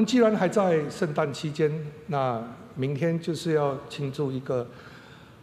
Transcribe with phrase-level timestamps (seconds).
[0.00, 1.70] 们既然还在圣诞期间，
[2.06, 2.42] 那
[2.74, 4.66] 明天就是要庆祝一个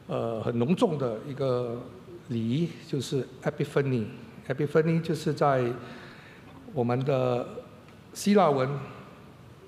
[0.08, 1.80] 呃很隆重的一个
[2.30, 4.06] 礼仪，就是 Epiphany。
[4.48, 5.72] Epiphany 就是在
[6.74, 7.48] 我们的
[8.16, 8.68] 希腊文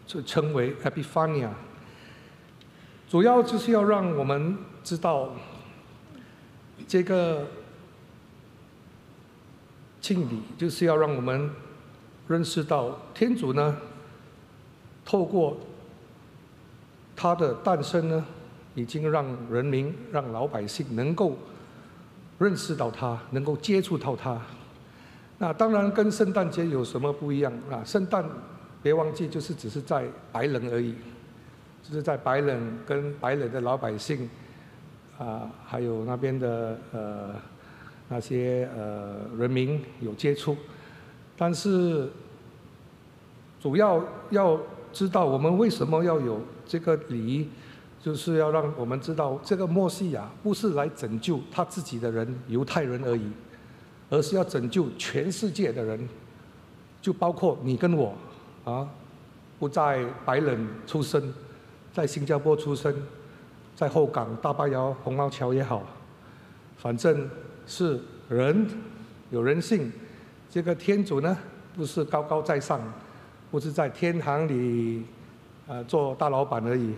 [0.07, 1.49] 就称为 Epiphania，
[3.07, 5.35] 主要就是要让我们知道
[6.87, 7.45] 这个
[10.01, 11.51] 庆礼，就是要让我们
[12.27, 13.77] 认识到天主呢。
[15.09, 15.57] 透过
[17.15, 18.23] 他的诞生呢，
[18.75, 21.35] 已经让人民、让老百姓能够
[22.37, 24.39] 认识到他，能够接触到他。
[25.39, 27.81] 那当然跟圣诞节有什么不一样啊？
[27.83, 28.23] 圣诞
[28.83, 30.93] 别忘记就是只是在白人而已，
[31.81, 34.29] 就是在白人跟白人的老百姓
[35.17, 37.33] 啊，还有那边的呃
[38.09, 40.55] 那些呃人民有接触，
[41.35, 42.07] 但是
[43.59, 44.59] 主要要。
[44.91, 47.47] 知道我们为什么要有这个礼仪，
[48.01, 53.31] 就是要让我们知道这个墨西亚不是来拯救他自己的人犹太人而已，
[54.09, 56.07] 而是要拯救全世界的人，
[57.01, 58.13] 就包括你跟我，
[58.63, 58.87] 啊，
[59.59, 61.33] 不在白人出生，
[61.93, 62.93] 在新加坡出生，
[63.75, 65.83] 在后港大巴窑红毛桥也好，
[66.77, 67.29] 反正
[67.67, 68.67] 是人
[69.29, 69.91] 有人性，
[70.49, 71.37] 这个天主呢
[71.75, 72.81] 不是高高在上。
[73.51, 75.03] 不是在天堂里，
[75.67, 76.93] 呃，做大老板而已，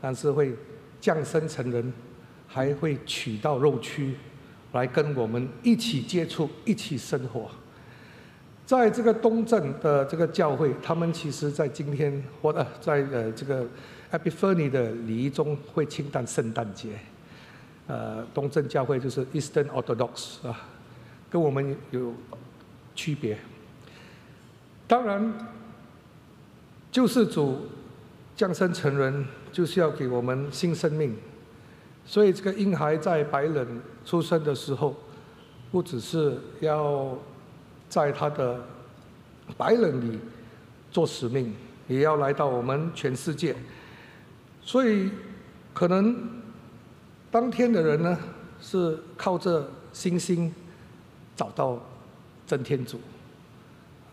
[0.00, 0.52] 但是会
[1.00, 1.92] 降生成人，
[2.48, 4.14] 还会取到肉躯，
[4.72, 7.48] 来跟我们一起接触，一起生活。
[8.66, 13.64] 在这个东正的这个教会，他们其实在今天或者在呃这个
[14.10, 16.98] Epiphany 的礼仪中会庆诞圣诞节。
[17.86, 20.66] 呃，东正教会就是 Eastern Orthodox 啊，
[21.30, 22.12] 跟我们有
[22.96, 23.38] 区别。
[24.88, 25.32] 当然。
[26.92, 27.68] 救世主
[28.34, 31.16] 降生成人，就是要给我们新生命。
[32.04, 34.96] 所以这个婴孩在白人出生的时候，
[35.70, 37.16] 不只是要
[37.88, 38.60] 在他的
[39.56, 40.18] 白人里
[40.90, 41.54] 做使命，
[41.86, 43.54] 也要来到我们全世界。
[44.62, 45.10] 所以
[45.72, 46.42] 可能
[47.30, 48.18] 当天的人呢，
[48.60, 50.52] 是靠着星星
[51.36, 51.80] 找到
[52.48, 52.98] 真天主。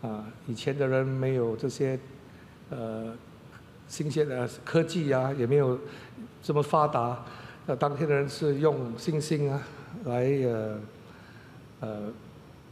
[0.00, 1.98] 啊，以前的人没有这些。
[2.70, 3.12] 呃，
[3.86, 5.78] 新鲜的科技啊，也没有
[6.42, 7.24] 这么发达。
[7.66, 9.62] 那当天的人是用星星啊
[10.04, 10.78] 来呃
[11.80, 12.12] 呃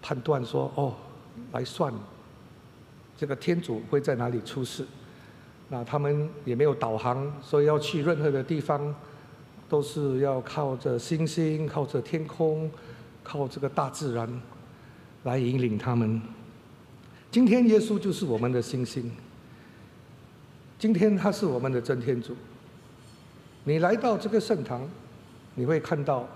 [0.02, 0.94] 判断说哦，
[1.52, 1.92] 来算
[3.16, 4.86] 这个天主会在哪里出世。
[5.68, 8.94] 那他们也没有导航，所以要去任何的地方，
[9.68, 12.70] 都是要靠着星星、靠着天空、
[13.24, 14.28] 靠这个大自然
[15.24, 16.22] 来引领他们。
[17.30, 19.10] 今天耶稣就是我们的星星。
[20.78, 22.36] 今天他是我们的真天主。
[23.64, 24.88] 你来到这个圣堂，
[25.54, 26.28] 你会看到，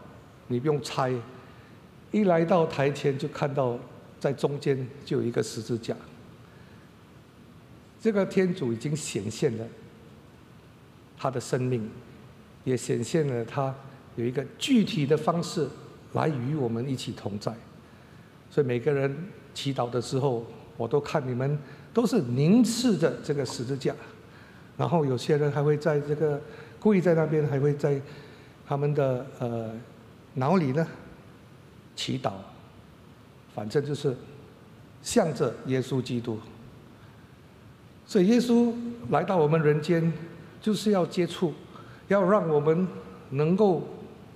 [0.48, 1.12] 你不用猜，
[2.10, 3.78] 一来到台前就看到，
[4.18, 5.94] 在中间就有一个十字架。
[8.00, 9.66] 这个天主已经显现了
[11.18, 11.88] 他的生命，
[12.64, 13.74] 也显现了他
[14.16, 15.68] 有一个具体的方式
[16.14, 17.54] 来与我们一起同在。
[18.50, 19.14] 所以每个人
[19.52, 20.46] 祈祷的时候，
[20.78, 21.58] 我都看你们
[21.92, 23.94] 都是凝视着这个十字架。
[24.80, 26.40] 然后有些人还会在这个
[26.78, 28.00] 故意在那边，还会在
[28.66, 29.70] 他们的呃
[30.32, 30.88] 脑里呢
[31.94, 32.32] 祈祷，
[33.54, 34.16] 反正就是
[35.02, 36.38] 向着耶稣基督。
[38.06, 38.72] 所以耶稣
[39.10, 40.10] 来到我们人间，
[40.62, 41.52] 就是要接触，
[42.08, 42.88] 要让我们
[43.28, 43.86] 能够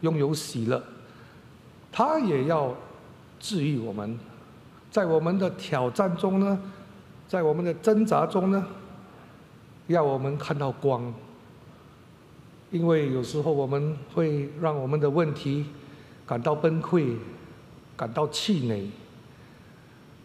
[0.02, 0.84] 拥有喜乐。
[1.90, 2.76] 他也要
[3.40, 4.18] 治愈我们，
[4.90, 6.60] 在我们的挑战中呢，
[7.26, 8.62] 在我们的挣扎中呢。
[9.86, 11.12] 要我们看到光，
[12.70, 15.66] 因为有时候我们会让我们的问题
[16.26, 17.16] 感到崩溃，
[17.96, 18.90] 感到气馁，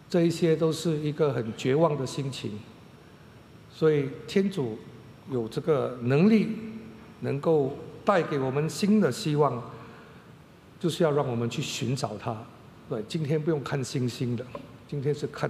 [0.09, 2.57] 这一些都是一个很绝望的心情。
[3.69, 4.79] 所以天主
[5.29, 6.49] 有这个能力，
[7.19, 9.61] 能够带给我们新的希望，
[10.79, 12.35] 就是要让我们去寻找他。
[12.89, 14.45] 对，今天不用看星星的，
[14.87, 15.49] 今天是看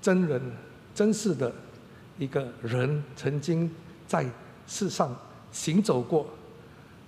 [0.00, 0.40] 真人
[0.94, 1.52] 真实的。
[2.18, 3.70] 一个人曾经
[4.06, 4.26] 在
[4.66, 5.16] 世上
[5.52, 6.26] 行走过，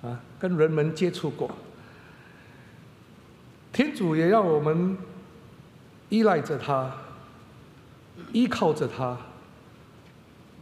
[0.03, 1.51] 啊，跟人们接触过。
[3.73, 4.97] 天主也让我们
[6.09, 6.93] 依赖着他，
[8.33, 9.19] 依靠着他，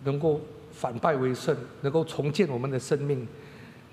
[0.04, 0.40] 能够
[0.72, 3.28] 反败为胜，能够重建我们的生命。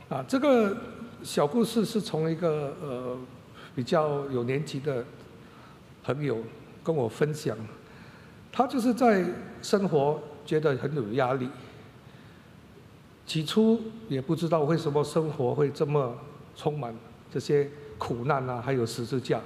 [0.07, 0.75] 啊，这个
[1.21, 3.17] 小故事是从一个呃
[3.75, 5.03] 比较有年纪的
[6.01, 6.41] 朋友
[6.81, 7.57] 跟我分享，
[8.53, 9.25] 他就是在
[9.61, 10.21] 生活。
[10.45, 11.49] 觉得很有压力。
[13.25, 16.15] 起初也不知道为什么生活会这么
[16.55, 16.95] 充满
[17.33, 19.41] 这些苦难啊，还有十字架。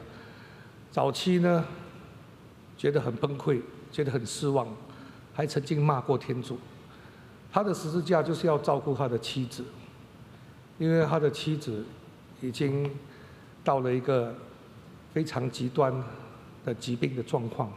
[0.91, 1.63] 早期呢，
[2.77, 3.61] 觉得很崩溃，
[3.91, 4.67] 觉得很失望，
[5.33, 6.57] 还曾经骂过天主。
[7.51, 9.63] 他的十字架就是要照顾他的妻子，
[10.77, 11.85] 因为他的妻子
[12.41, 12.91] 已经
[13.63, 14.35] 到了一个
[15.13, 15.93] 非常极端
[16.65, 17.71] 的疾病的状况，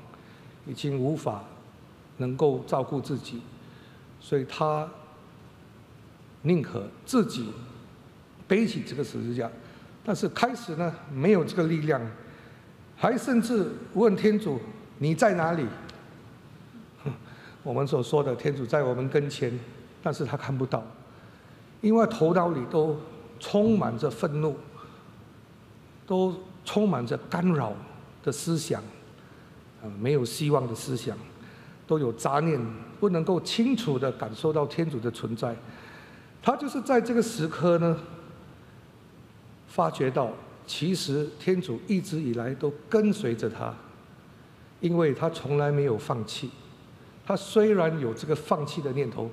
[0.67, 1.45] 已经无法
[2.19, 3.41] 能够照顾自己，
[4.21, 4.89] 所以他
[6.43, 7.51] 宁可自己
[8.47, 9.51] 背起这个十字架。
[10.05, 12.01] 但是开始呢，没有这个力量，
[12.97, 14.61] 还甚至问天主
[14.99, 15.65] ：“你在哪里？”
[17.63, 19.57] 我们所说的天主在我们跟前，
[20.03, 20.83] 但是他看不到，
[21.81, 23.01] 因为头脑里都
[23.39, 24.57] 充满着愤怒，
[26.05, 27.73] 都充满着干扰
[28.25, 28.83] 的思想，
[29.81, 31.17] 啊，没有希望的思想，
[31.87, 32.61] 都有杂念，
[33.01, 35.55] 不能够清楚的感受到天主的存在。
[36.43, 37.97] 他就是在这个时刻呢，
[39.67, 40.33] 发觉到
[40.67, 43.75] 其实天主一直以来都跟随着他，
[44.81, 46.51] 因为他从来没有放弃。
[47.25, 49.31] 他虽然有这个放弃的念头，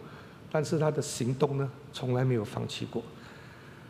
[0.51, 3.01] 但是他的行动呢，从来没有放弃过。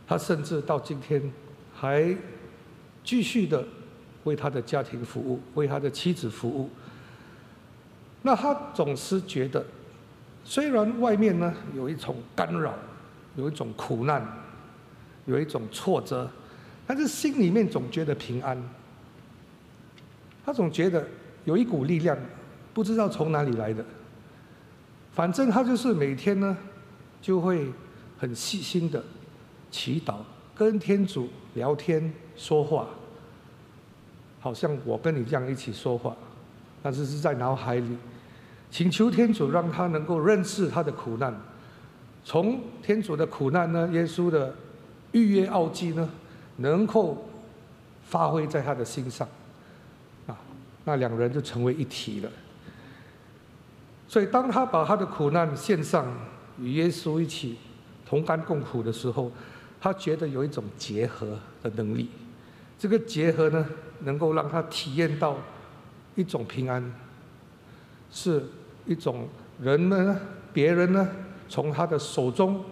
[0.08, 1.22] 他甚至到今天
[1.74, 2.16] 还
[3.04, 3.66] 继续的
[4.24, 6.70] 为他的家庭服务，为他的妻子服务。
[8.22, 9.66] 那他总是觉得，
[10.44, 12.74] 虽然外面呢有一种干扰，
[13.36, 14.26] 有一种苦难，
[15.26, 16.30] 有一种挫折，
[16.86, 18.58] 但是心里面总觉得平安。
[20.46, 21.08] 他总觉得
[21.46, 22.18] 有一股力量。
[22.72, 23.84] 不知道从哪里来的，
[25.12, 26.56] 反正他就是每天呢，
[27.20, 27.68] 就会
[28.18, 29.04] 很细心的
[29.70, 30.18] 祈祷，
[30.56, 32.88] 跟天主聊天说话，
[34.40, 36.16] 好像我跟你这样一起说话，
[36.82, 37.98] 但是是在脑海里，
[38.72, 41.34] 请求天主让他能够认识他的苦难，
[42.24, 44.54] 从天主的苦难呢，耶稣的
[45.12, 46.08] 预约奥迹呢，
[46.58, 47.30] 能够
[48.04, 49.28] 发挥在他的心上，
[50.28, 50.38] 啊，
[50.86, 52.30] 那两人就成为一体了。
[54.08, 56.06] 所以，当他把他的苦难献上，
[56.60, 57.58] 与耶稣一起
[58.06, 59.32] 同甘共苦的时候，
[59.80, 62.10] 他觉得有一种结合的能力。
[62.78, 63.66] 这个结合呢，
[64.02, 65.38] 能够让他体验到
[66.16, 66.84] 一种平安，
[68.12, 68.44] 是
[68.86, 69.28] 一种
[69.62, 70.20] 人们呢，
[70.52, 71.10] 别人呢，
[71.48, 72.64] 从他的手中，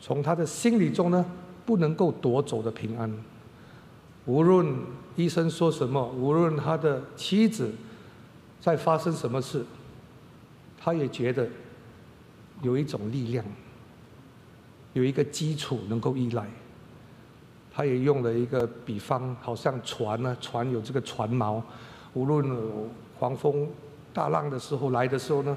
[0.00, 1.24] 从他的心里中呢，
[1.66, 3.12] 不能够夺走的平安。
[4.26, 4.74] 无论
[5.16, 7.72] 医生说什么，无论他的妻子
[8.60, 9.64] 在发生什么事。
[10.82, 11.46] 他也觉得
[12.62, 13.44] 有一种力量，
[14.94, 16.46] 有一个基础能够依赖。
[17.70, 21.62] 他也用了一个比方，好像船呢，船有这个船锚，
[22.14, 22.58] 无论
[23.18, 23.68] 狂风
[24.12, 25.56] 大浪的时候来的时候呢，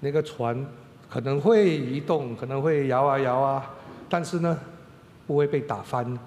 [0.00, 0.66] 那个船
[1.10, 3.70] 可能会移动，可能会摇啊摇啊，
[4.08, 4.58] 但是呢，
[5.26, 6.18] 不会被打翻，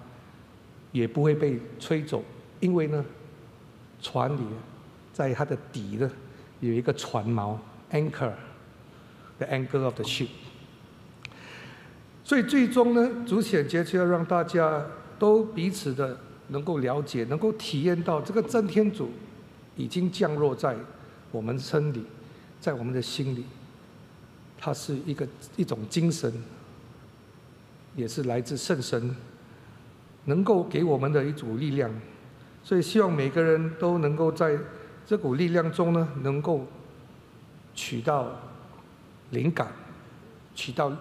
[0.92, 2.24] 也不会被吹走，
[2.60, 3.06] 因为呢，
[4.02, 4.42] 船里
[5.14, 6.12] 在它的底呢
[6.60, 7.56] 有一个船锚。
[7.90, 8.34] Anchor,
[9.38, 10.28] the anchor of the ship。
[12.22, 14.86] 所以最终呢，主显节就要让大家
[15.18, 16.18] 都彼此的
[16.50, 19.10] 能够了解，能够体验到这个真天主
[19.78, 20.76] 已经降落在
[21.32, 22.04] 我们身里，
[22.60, 23.46] 在我们的心里。
[24.58, 26.34] 它是一个一种精神，
[27.96, 29.16] 也是来自圣神，
[30.26, 31.92] 能够给我们的一组力量。
[32.64, 34.58] 所以希望每个人都能够在
[35.06, 36.66] 这股力量中呢，能够。
[37.80, 38.32] 取到
[39.30, 39.68] 灵感，
[40.56, 40.92] 取到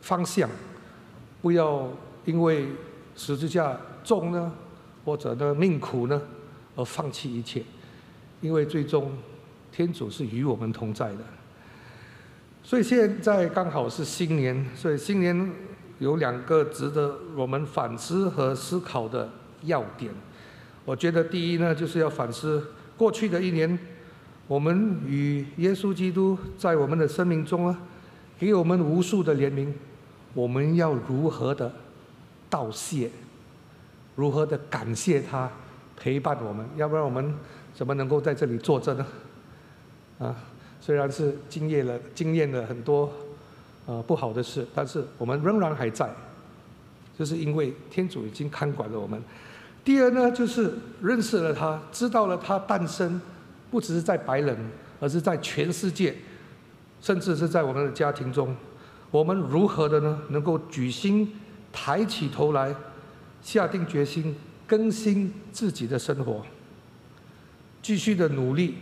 [0.00, 0.48] 方向，
[1.42, 1.90] 不要
[2.24, 2.68] 因为
[3.16, 4.52] 十字架重呢，
[5.04, 6.22] 或者呢命苦呢，
[6.76, 7.64] 而放弃一切。
[8.44, 9.10] 因为最终
[9.72, 11.20] 天主是与我们同在的。
[12.62, 15.50] 所以现在刚好是新年，所以新年
[15.98, 19.30] 有两个值得我们反思和思考的
[19.62, 20.12] 要点。
[20.84, 22.62] 我觉得第一呢，就是要反思
[22.98, 23.78] 过去的一年。
[24.46, 27.80] 我们与耶稣基督在我们的生命中啊，
[28.38, 29.72] 给我们无数的怜悯，
[30.34, 31.72] 我们要如何的
[32.50, 33.08] 道谢？
[34.16, 35.50] 如何的感谢他
[35.96, 36.68] 陪伴我们？
[36.76, 37.34] 要不然我们
[37.74, 39.06] 怎么能够在这里坐着呢？
[40.18, 40.34] 啊，
[40.80, 43.12] 虽然是经验了经验了很多
[43.86, 46.08] 呃不好的事，但是我们仍然还在，
[47.18, 49.20] 就是因为天主已经看管了我们。
[49.84, 53.20] 第二呢，就是认识了他，知道了他诞生。
[53.70, 54.56] 不只是在白人，
[55.00, 56.14] 而是在全世界，
[57.00, 58.54] 甚至是在我们的家庭中，
[59.10, 60.16] 我们如何的呢？
[60.28, 61.32] 能够举心
[61.72, 62.72] 抬起头来，
[63.42, 66.46] 下定决心更新自己的生活，
[67.84, 68.76] 继续的努力，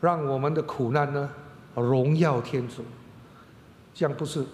[0.00, 1.30] 让我们的苦难呢
[1.76, 2.82] 荣耀天主，
[3.94, 4.44] 这样不是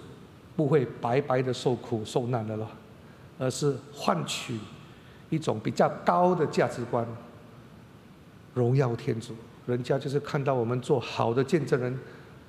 [0.55, 2.69] 不会白白的受苦受难的了，
[3.39, 4.59] 而是换取
[5.31, 7.07] 一种比较高的价值观，
[8.53, 9.35] 荣耀天主。
[9.65, 11.99] 人家就是看到我们做好的见证人，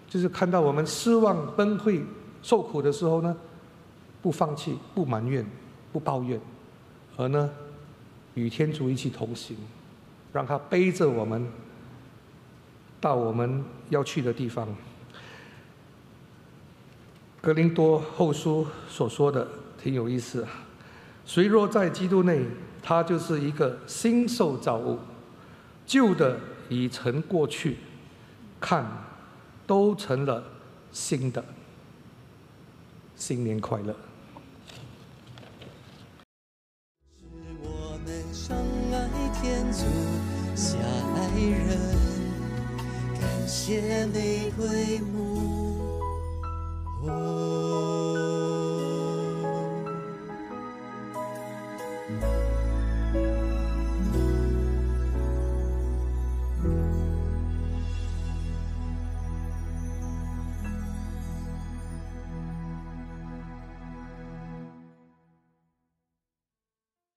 [0.09, 2.03] 就是看到我们失望崩溃
[2.43, 3.33] 受苦的时候呢，
[4.21, 5.45] 不放弃，不埋怨，
[5.93, 6.37] 不抱怨，
[7.15, 7.49] 而呢
[8.33, 9.55] 与天主一起同行，
[10.33, 11.47] 让他背着我们。
[13.01, 14.67] 到我们要去的地方，
[17.39, 19.47] 《格林多后书》所说的
[19.81, 20.45] 挺有意思。
[21.25, 22.45] 谁若在基督内，
[22.83, 24.99] 他就是一个新受造物，
[25.85, 27.77] 旧的已成过去，
[28.59, 28.85] 看，
[29.65, 30.43] 都成了
[30.91, 31.41] 新的。
[33.15, 33.95] 新年快乐！
[37.17, 37.25] 是
[37.61, 38.57] 我们相
[38.91, 39.07] 爱
[39.41, 39.85] 天主，
[43.69, 43.89] 下爱人。
[43.89, 45.38] 谢玫瑰木。